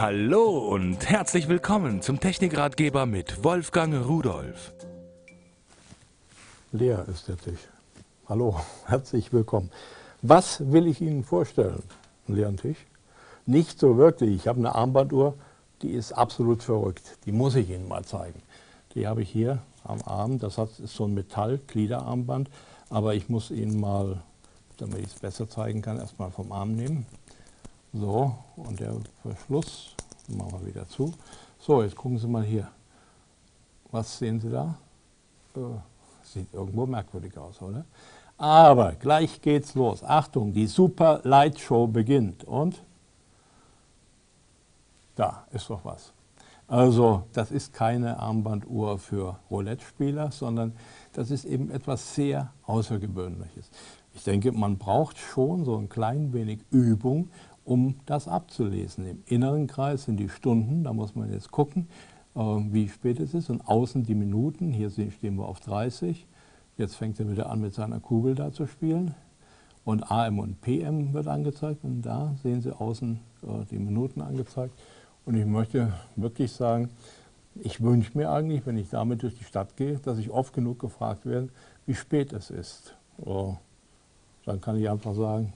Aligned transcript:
Hallo 0.00 0.58
und 0.58 1.08
herzlich 1.10 1.48
willkommen 1.48 2.02
zum 2.02 2.20
Technikratgeber 2.20 3.04
mit 3.04 3.42
Wolfgang 3.42 4.06
Rudolf. 4.06 4.72
Leer 6.70 7.04
ist 7.08 7.26
der 7.26 7.36
Tisch. 7.36 7.58
Hallo, 8.28 8.60
herzlich 8.86 9.32
willkommen. 9.32 9.72
Was 10.22 10.70
will 10.70 10.86
ich 10.86 11.00
Ihnen 11.00 11.24
vorstellen? 11.24 11.82
Einen 12.28 12.36
leeren 12.36 12.56
Tisch? 12.56 12.76
Nicht 13.44 13.80
so 13.80 13.96
wirklich. 13.96 14.36
Ich 14.36 14.46
habe 14.46 14.60
eine 14.60 14.72
Armbanduhr, 14.72 15.34
die 15.82 15.90
ist 15.90 16.12
absolut 16.12 16.62
verrückt. 16.62 17.18
Die 17.26 17.32
muss 17.32 17.56
ich 17.56 17.68
Ihnen 17.68 17.88
mal 17.88 18.04
zeigen. 18.04 18.40
Die 18.94 19.08
habe 19.08 19.22
ich 19.22 19.30
hier 19.30 19.58
am 19.82 20.00
Arm. 20.02 20.38
Das 20.38 20.58
ist 20.58 20.94
so 20.94 21.06
ein 21.06 21.14
Metall-Gliederarmband. 21.14 22.48
Aber 22.88 23.16
ich 23.16 23.28
muss 23.28 23.50
Ihnen 23.50 23.80
mal, 23.80 24.22
damit 24.76 25.00
ich 25.00 25.08
es 25.08 25.14
besser 25.14 25.50
zeigen 25.50 25.82
kann, 25.82 25.98
erstmal 25.98 26.30
vom 26.30 26.52
Arm 26.52 26.76
nehmen. 26.76 27.04
So, 28.00 28.32
und 28.54 28.78
der 28.78 28.94
Verschluss 29.22 29.94
machen 30.28 30.60
wir 30.60 30.66
wieder 30.68 30.88
zu. 30.88 31.12
So, 31.58 31.82
jetzt 31.82 31.96
gucken 31.96 32.16
Sie 32.16 32.28
mal 32.28 32.44
hier. 32.44 32.68
Was 33.90 34.18
sehen 34.18 34.40
Sie 34.40 34.50
da? 34.50 34.76
Äh, 35.56 35.60
sieht 36.22 36.54
irgendwo 36.54 36.86
merkwürdig 36.86 37.36
aus, 37.36 37.60
oder? 37.60 37.84
Aber 38.36 38.92
gleich 38.92 39.40
geht's 39.40 39.74
los. 39.74 40.04
Achtung, 40.04 40.52
die 40.52 40.68
Super 40.68 41.20
Light 41.24 41.58
Show 41.58 41.88
beginnt. 41.88 42.44
Und 42.44 42.80
da 45.16 45.44
ist 45.50 45.68
doch 45.68 45.84
was. 45.84 46.12
Also 46.68 47.24
das 47.32 47.50
ist 47.50 47.72
keine 47.72 48.20
Armbanduhr 48.20 48.98
für 48.98 49.40
Roulette-Spieler, 49.50 50.30
sondern 50.30 50.72
das 51.14 51.32
ist 51.32 51.46
eben 51.46 51.70
etwas 51.70 52.14
sehr 52.14 52.52
Außergewöhnliches. 52.64 53.70
Ich 54.14 54.24
denke, 54.24 54.52
man 54.52 54.78
braucht 54.78 55.16
schon 55.16 55.64
so 55.64 55.76
ein 55.76 55.88
klein 55.88 56.32
wenig 56.32 56.58
Übung, 56.70 57.30
um 57.68 57.96
das 58.06 58.28
abzulesen. 58.28 59.04
Im 59.06 59.22
inneren 59.26 59.66
Kreis 59.66 60.04
sind 60.04 60.16
die 60.16 60.30
Stunden, 60.30 60.84
da 60.84 60.92
muss 60.92 61.14
man 61.14 61.30
jetzt 61.30 61.50
gucken, 61.50 61.88
äh, 62.34 62.40
wie 62.40 62.88
spät 62.88 63.20
es 63.20 63.34
ist, 63.34 63.50
und 63.50 63.68
außen 63.68 64.04
die 64.04 64.14
Minuten, 64.14 64.72
hier 64.72 64.90
stehen 64.90 65.36
wir 65.36 65.46
auf 65.46 65.60
30. 65.60 66.26
Jetzt 66.78 66.94
fängt 66.96 67.20
er 67.20 67.30
wieder 67.30 67.50
an 67.50 67.60
mit 67.60 67.74
seiner 67.74 68.00
Kugel 68.00 68.34
da 68.34 68.52
zu 68.52 68.66
spielen. 68.66 69.14
Und 69.84 70.10
AM 70.10 70.38
und 70.38 70.60
PM 70.60 71.12
wird 71.12 71.28
angezeigt 71.28 71.82
und 71.82 72.02
da 72.02 72.34
sehen 72.42 72.60
Sie 72.60 72.78
außen 72.78 73.20
äh, 73.42 73.64
die 73.70 73.78
Minuten 73.78 74.20
angezeigt. 74.20 74.74
Und 75.24 75.34
ich 75.34 75.46
möchte 75.46 75.92
wirklich 76.16 76.52
sagen, 76.52 76.90
ich 77.54 77.82
wünsche 77.82 78.16
mir 78.16 78.30
eigentlich, 78.30 78.64
wenn 78.66 78.78
ich 78.78 78.88
damit 78.90 79.22
durch 79.22 79.36
die 79.36 79.44
Stadt 79.44 79.76
gehe, 79.76 79.98
dass 79.98 80.18
ich 80.18 80.30
oft 80.30 80.54
genug 80.54 80.78
gefragt 80.78 81.26
werde, 81.26 81.48
wie 81.86 81.94
spät 81.94 82.32
es 82.32 82.50
ist. 82.50 82.94
Oh, 83.18 83.56
dann 84.44 84.60
kann 84.60 84.76
ich 84.76 84.88
einfach 84.88 85.14
sagen, 85.14 85.52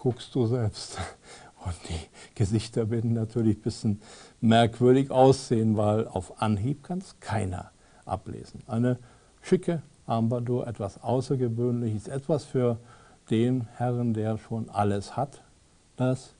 guckst 0.00 0.34
du 0.34 0.46
selbst. 0.46 0.98
Und 1.64 1.74
die 1.90 2.34
Gesichter 2.34 2.88
werden 2.88 3.12
natürlich 3.12 3.58
ein 3.58 3.62
bisschen 3.62 4.02
merkwürdig 4.40 5.10
aussehen, 5.10 5.76
weil 5.76 6.08
auf 6.08 6.40
Anhieb 6.40 6.82
kann 6.82 6.98
es 6.98 7.20
keiner 7.20 7.70
ablesen. 8.06 8.62
Eine 8.66 8.98
schicke 9.42 9.82
Armbanduhr, 10.06 10.66
etwas 10.66 11.02
Außergewöhnliches, 11.02 12.08
etwas 12.08 12.44
für 12.44 12.78
den 13.28 13.68
Herrn, 13.76 14.14
der 14.14 14.38
schon 14.38 14.70
alles 14.70 15.18
hat. 15.18 15.42
Das 15.96 16.32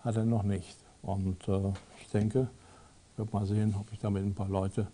hat 0.00 0.16
er 0.16 0.24
noch 0.24 0.42
nicht. 0.42 0.76
Und 1.02 1.46
äh, 1.46 1.72
ich 2.00 2.08
denke, 2.08 2.48
ich 3.12 3.18
werde 3.18 3.32
mal 3.32 3.46
sehen, 3.46 3.74
ob 3.78 3.92
ich 3.92 3.98
damit 3.98 4.24
ein 4.24 4.34
paar 4.34 4.48
Leute 4.48 4.86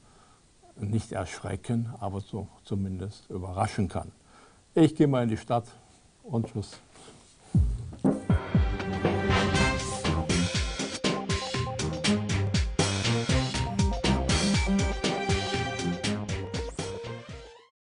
nicht 0.76 1.12
erschrecken, 1.12 1.88
aber 2.00 2.20
so 2.20 2.48
zumindest 2.64 3.30
überraschen 3.30 3.88
kann. 3.88 4.10
Ich 4.74 4.96
gehe 4.96 5.06
mal 5.06 5.22
in 5.22 5.28
die 5.28 5.36
Stadt 5.36 5.66
und 6.24 6.46
tschüss. 6.46 6.80